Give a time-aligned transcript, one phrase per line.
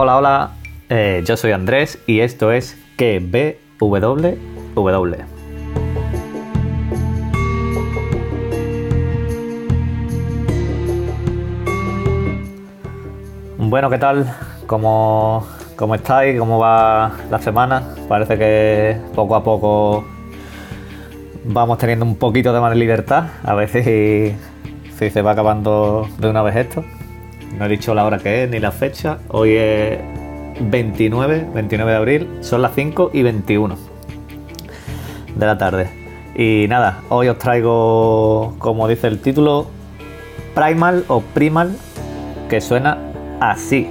[0.00, 0.50] Hola, hola,
[0.88, 5.16] eh, yo soy Andrés y esto es que BWW.
[13.58, 14.32] Bueno, ¿qué tal?
[14.68, 16.38] ¿Cómo, ¿Cómo estáis?
[16.38, 17.82] ¿Cómo va la semana?
[18.08, 20.04] Parece que poco a poco
[21.42, 23.30] vamos teniendo un poquito de más libertad.
[23.42, 24.36] A veces si,
[24.96, 26.84] si se va acabando de una vez esto.
[27.56, 29.18] No he dicho la hora que es ni la fecha.
[29.28, 29.98] Hoy es
[30.60, 32.28] 29, 29 de abril.
[32.40, 33.76] Son las 5 y 21
[35.36, 35.88] de la tarde.
[36.34, 39.66] Y nada, hoy os traigo, como dice el título,
[40.54, 41.76] Primal o Primal,
[42.48, 42.98] que suena
[43.40, 43.88] así.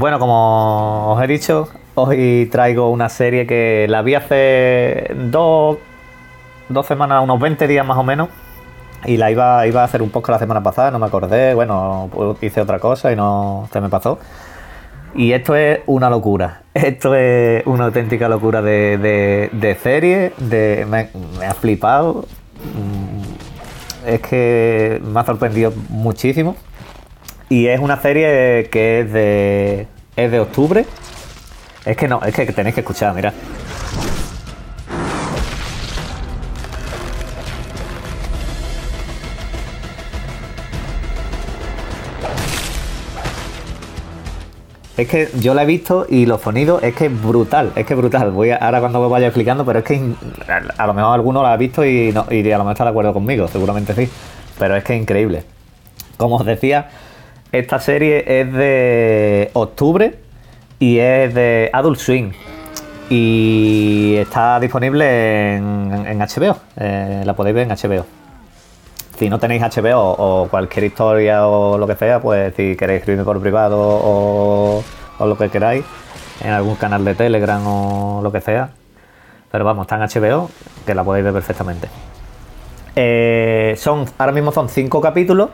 [0.00, 5.76] Bueno, como os he dicho, hoy traigo una serie que la vi hace dos,
[6.70, 8.30] dos semanas, unos 20 días más o menos.
[9.04, 12.08] Y la iba, iba a hacer un poco la semana pasada, no me acordé, bueno,
[12.40, 14.18] hice otra cosa y no se me pasó.
[15.14, 16.62] Y esto es una locura.
[16.72, 20.32] Esto es una auténtica locura de, de, serie.
[20.38, 22.24] De, me, me, ha flipado.
[22.74, 26.56] Mm, es que me ha sorprendido muchísimo.
[27.50, 30.86] Y es una serie que es de, es de octubre.
[31.84, 33.34] Es que no, es que tenéis que escuchar, mira.
[44.96, 47.94] Es que yo la he visto y los sonidos es que es brutal, es que
[47.94, 48.30] es brutal.
[48.30, 50.00] Voy a, ahora cuando vaya explicando, pero es que
[50.78, 52.90] a, lo mejor alguno la ha visto y, no, y a lo mejor está de
[52.90, 54.08] acuerdo conmigo, seguramente sí.
[54.56, 55.42] Pero es que es increíble.
[56.16, 56.90] Como os decía,
[57.52, 60.14] esta serie es de octubre
[60.78, 62.32] y es de Adult Swing.
[63.08, 66.56] Y está disponible en, HBO.
[66.76, 68.06] Eh, la podéis ver en HBO.
[69.18, 73.24] Si no tenéis HBO o cualquier historia o lo que sea, pues si queréis escribirme
[73.24, 74.82] por privado o,
[75.18, 75.84] lo que queráis,
[76.42, 78.70] en algún canal de Telegram o lo que sea.
[79.50, 80.48] Pero vamos, está en HBO,
[80.86, 81.88] que la podéis ver perfectamente.
[82.94, 85.50] Eh, son, ahora mismo son cinco capítulos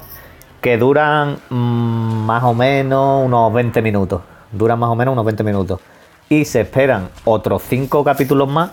[0.61, 4.23] que duran mmm, más o menos unos 20 minutos.
[4.53, 5.81] Duran más o menos unos 20 minutos.
[6.29, 8.71] Y se esperan otros 5 capítulos más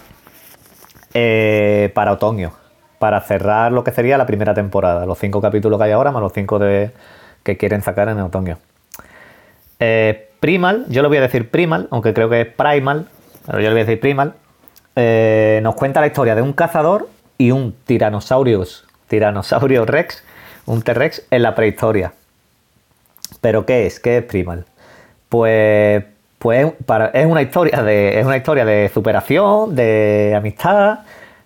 [1.13, 2.51] eh, para otoño.
[2.99, 5.05] Para cerrar lo que sería la primera temporada.
[5.05, 6.59] Los 5 capítulos que hay ahora, más los 5
[7.43, 8.57] que quieren sacar en otoño.
[9.79, 13.07] Eh, Primal, yo lo voy a decir Primal, aunque creo que es Primal,
[13.45, 14.33] pero yo le voy a decir Primal.
[14.95, 20.23] Eh, nos cuenta la historia de un cazador y un Tyrannosaurus, Tyrannosaurus Rex
[20.65, 22.13] un T-Rex en la prehistoria.
[23.41, 23.99] ¿Pero qué es?
[23.99, 24.65] ¿Qué es Primal?
[25.29, 26.03] Pues,
[26.39, 30.99] pues para, es, una historia de, una historia de superación, de amistad,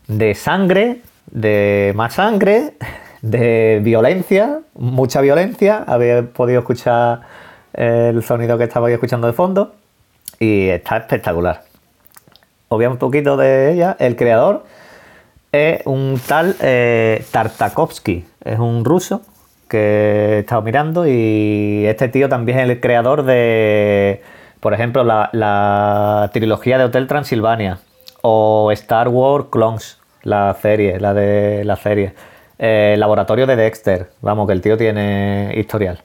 [0.07, 1.01] de sangre,
[1.31, 2.73] de más sangre,
[3.21, 5.83] de violencia, mucha violencia.
[5.87, 7.21] Habéis podido escuchar
[7.73, 9.75] el sonido que estabais escuchando de fondo
[10.39, 11.63] y está espectacular.
[12.69, 13.95] Os un poquito de ella.
[13.99, 14.65] El creador
[15.51, 19.21] es un tal eh, Tartakovsky, es un ruso
[19.67, 24.21] que he estado mirando y este tío también es el creador de,
[24.59, 27.79] por ejemplo, la, trilogía de Hotel Transilvania
[28.21, 32.13] o Star Wars Clones, la serie, la de la serie.
[32.59, 35.99] Eh, laboratorio de Dexter, vamos, que el tío tiene historial.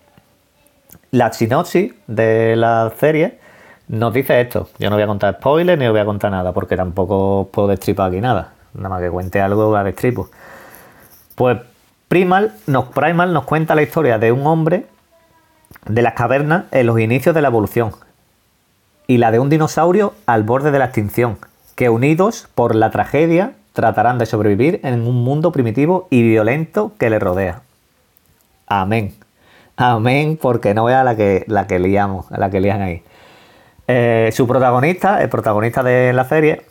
[1.11, 3.39] La sinopsis de la serie
[3.89, 4.69] nos dice esto.
[4.79, 7.69] Yo no voy a contar spoilers ni os voy a contar nada porque tampoco puedo
[7.69, 8.53] destripar aquí nada.
[8.75, 10.31] Nada más que cuente algo a destripo.
[11.35, 11.59] Pues
[12.13, 14.85] Primal nos, Primal nos cuenta la historia de un hombre
[15.87, 17.93] de las cavernas en los inicios de la evolución
[19.07, 21.39] y la de un dinosaurio al borde de la extinción,
[21.75, 27.09] que unidos por la tragedia tratarán de sobrevivir en un mundo primitivo y violento que
[27.09, 27.63] le rodea.
[28.67, 29.15] Amén.
[29.79, 33.03] Amén, porque no vea la que, la que liamos, la que lían ahí.
[33.89, 36.67] Eh, su protagonista, el protagonista de la serie,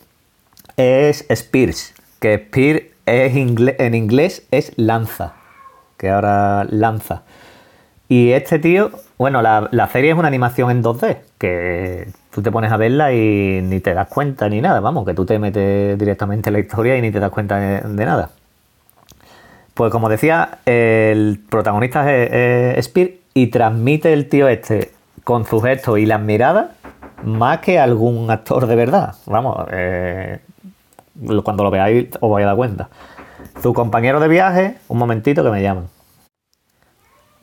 [0.77, 5.33] es Spears, que Spears es en inglés es lanza,
[5.97, 7.23] que ahora lanza.
[8.11, 12.69] Y este tío, bueno, la, serie es una animación en 2D, que tú te pones
[12.69, 16.49] a verla y ni te das cuenta ni nada, vamos, que tú te metes directamente
[16.49, 18.31] en la historia y ni te das cuenta de, nada.
[19.73, 24.91] Pues como decía, el protagonista es, Spear y transmite el tío este
[25.23, 26.71] con sus gestos y las miradas
[27.23, 29.15] más que algún actor de verdad.
[29.25, 30.39] Vamos, eh,
[31.43, 32.89] cuando lo veáis os vais a dar cuenta.
[33.61, 35.87] Su compañero de viaje, un momentito que me llaman.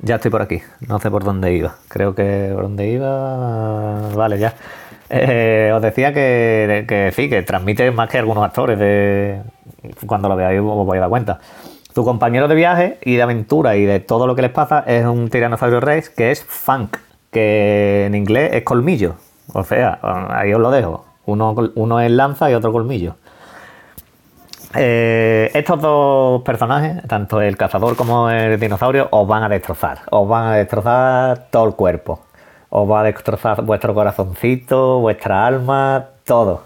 [0.00, 0.62] Ya estoy por aquí.
[0.86, 1.74] No sé por dónde iba.
[1.88, 4.10] Creo que por dónde iba.
[4.14, 4.54] Vale, ya.
[5.10, 9.42] Eh, os decía que, sí, que transmite más que algunos actores.
[10.06, 11.40] Cuando lo veáis os vais a dar cuenta.
[11.94, 15.04] Tu compañero de viaje y de aventura y de todo lo que les pasa es
[15.04, 16.98] un tiranosaurio rex que es funk,
[17.32, 19.16] que en inglés es colmillo.
[19.52, 19.98] O sea,
[20.30, 21.06] ahí os lo dejo.
[21.26, 23.16] Uno es lanza y otro colmillo.
[24.74, 30.00] Eh, estos dos personajes, tanto el cazador como el dinosaurio, os van a destrozar.
[30.10, 32.20] Os van a destrozar todo el cuerpo.
[32.70, 36.64] Os va a destrozar vuestro corazoncito, vuestra alma, todo.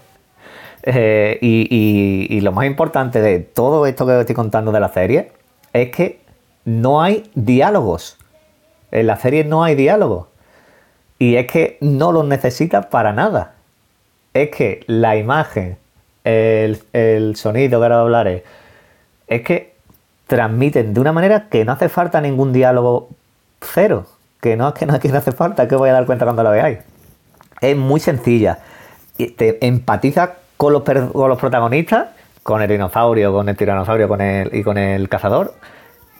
[0.85, 5.31] Eh, y, lo más importante de todo esto que os estoy contando de la serie
[5.71, 6.19] es que
[6.65, 8.17] no hay diálogos.
[8.91, 10.27] En la serie no hay diálogos.
[11.19, 13.53] Y es que no los necesitas para nada.
[14.33, 15.77] Es que la imagen,
[16.23, 18.43] el, sonido que ahora hablaré,
[19.27, 19.73] es que
[20.27, 23.09] transmiten de una manera que no hace falta ningún diálogo
[23.61, 24.05] cero.
[24.41, 26.79] Que no es que no, hace falta, que voy a dar cuenta cuando lo veáis.
[27.61, 28.59] Es muy sencilla.
[29.15, 30.83] Te empatiza con los,
[31.39, 32.07] protagonistas,
[32.41, 35.53] con el dinosaurio, con el tiranosaurio con el, y con el cazador,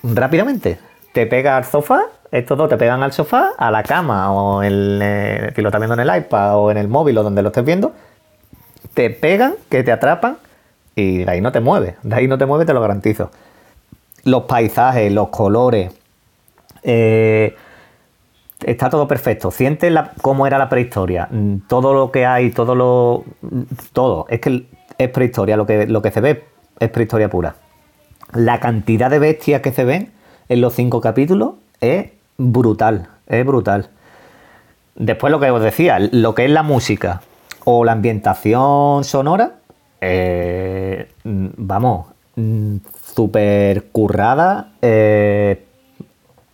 [0.04, 0.80] rápidamente.
[1.14, 5.00] Te pega al sofá, estos dos te pegan al sofá, a la cama, o en,
[5.02, 7.50] eh, si lo estás viendo en el iPad o en el móvil o donde lo
[7.50, 7.94] estés viendo,
[8.94, 10.38] te pegan, que te atrapan
[10.96, 11.96] y de ahí no te mueves.
[12.04, 13.32] De ahí no te mueves, te lo garantizo.
[14.24, 15.92] Los paisajes, los colores.
[16.84, 17.56] Eh,
[18.66, 19.52] está todo perfecto.
[19.52, 21.28] Siente la, cómo era la prehistoria.
[21.30, 23.24] Mm, todo lo que hay, todo lo.
[23.92, 24.26] Todo.
[24.30, 24.66] Es que
[24.98, 25.58] es prehistoria.
[25.58, 26.44] Lo que, lo que se ve
[26.80, 27.56] es prehistoria pura.
[28.34, 30.12] La cantidad de bestias que se ven
[30.50, 32.08] en los cinco capítulos es
[32.38, 33.08] brutal.
[33.28, 33.90] Es brutal.
[34.96, 37.22] Después lo que os decía, lo que es la música
[37.66, 39.54] o la ambientación sonora,
[40.02, 42.78] eh, vamos, mm,
[43.16, 45.66] súper currada, eh,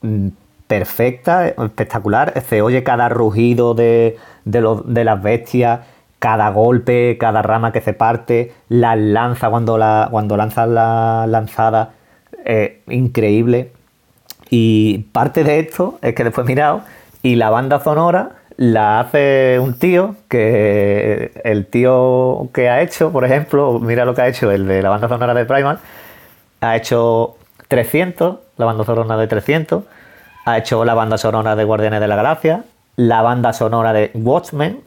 [0.01, 0.27] mm,
[0.67, 2.41] perfecta, espectacular.
[2.47, 5.81] Se oye cada rugido de, las bestias,
[6.19, 11.93] cada golpe, cada rama que se parte, la lanza cuando, la, cuando lanzan la lanzada,
[12.87, 13.71] increíble.
[14.49, 16.81] Y parte de esto es que después he mirado
[17.21, 23.23] y la banda sonora la hace un tío que el tío que ha hecho, por
[23.23, 25.79] ejemplo, mira lo que ha hecho el de la banda sonora de Primal,
[26.59, 27.37] ha hecho
[27.69, 29.85] 300, la banda sonora de 300,
[30.43, 32.65] ha hecho la banda sonora de Guardianes de la Galaxia,
[32.97, 34.81] la banda sonora de Watchmen,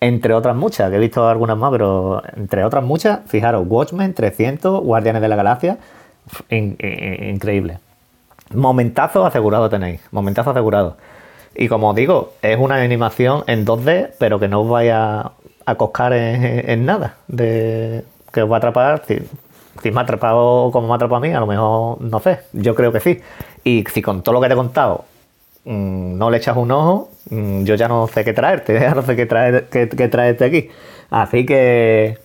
[0.00, 4.80] entre otras muchas, que he visto algunas más, pero entre otras muchas, fijaros, Watchmen, 300,
[4.80, 5.78] Guardianes de la Galaxia,
[6.50, 7.80] increíble.
[8.54, 10.96] Momentazo asegurado tenéis, momentazo asegurado.
[11.60, 15.32] Y como digo, es una animación en 2D, pero que no os vaya
[15.66, 19.02] a coscar en, nada, que os va a atrapar.
[19.08, 19.18] Si,
[19.90, 22.76] me ha atrapado como me ha atrapado a mí, a lo mejor no sé, yo
[22.76, 23.20] creo que sí.
[23.64, 25.04] Y si con todo lo que te he contado
[25.64, 29.02] mm, no le echas un ojo, mm, yo ya no sé qué traerte, ya no
[29.02, 30.70] sé qué, traer, qué, traerte aquí.
[31.10, 32.18] Así que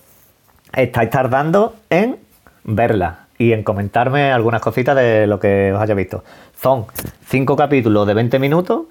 [0.72, 2.18] estáis tardando en
[2.62, 6.22] verla y en comentarme algunas cositas de lo que os haya visto.
[6.62, 6.86] Son
[7.26, 8.82] cinco capítulos de 20 minutos,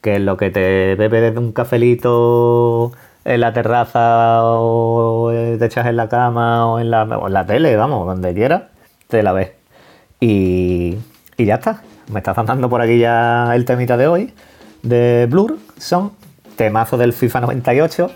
[0.00, 2.92] que es lo que te bebe desde un cafelito
[3.24, 8.34] en la terraza o te echas en la cama o en la, tele, vamos, donde
[8.34, 8.62] quieras,
[9.08, 9.52] te la ves.
[10.20, 10.96] Y,
[11.36, 11.82] y ya está.
[12.10, 14.34] Me está dando por aquí ya el temita de hoy
[14.82, 15.58] de Blur.
[15.76, 16.12] Son
[16.56, 18.10] temazo del FIFA 98.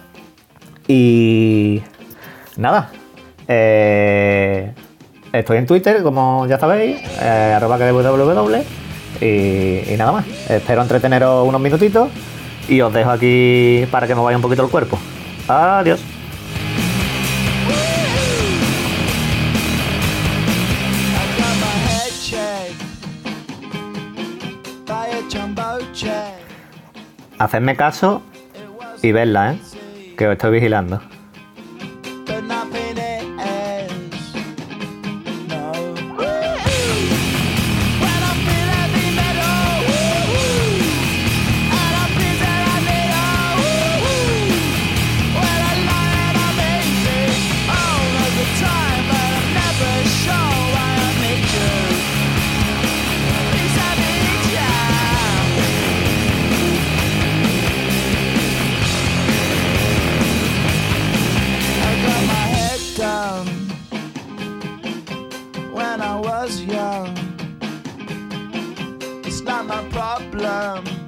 [0.89, 1.83] Y
[2.57, 2.91] nada.
[3.49, 4.73] Eh,
[5.33, 8.82] estoy en Twitter, como ya sabéis, eh, arroba que www.
[9.23, 10.26] Y, nada más.
[10.50, 12.09] Espero entreteneros unos minutitos
[12.69, 14.99] y os dejo aquí para que me vaya un poquito el cuerpo.
[15.47, 16.00] Adiós.
[27.38, 28.23] Hacedme caso
[29.02, 29.59] y verla, ¿eh?
[30.17, 31.00] Que os estoy vigilando.
[66.53, 67.17] was young.
[69.25, 71.02] It's not my problem.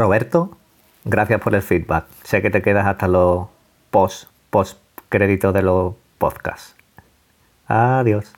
[0.00, 0.56] Roberto,
[1.04, 2.06] gracias por el feedback.
[2.22, 3.48] Sé que te quedas hasta los
[3.90, 4.78] post, post
[5.10, 6.74] créditos de los podcasts.
[7.66, 8.32] Adiós.